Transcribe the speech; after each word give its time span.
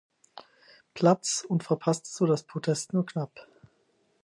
Platz 0.95 1.45
und 1.47 1.61
verpasste 1.63 2.09
so 2.09 2.25
das 2.25 2.41
Podest 2.41 2.91
nur 2.91 3.05
knapp. 3.05 3.47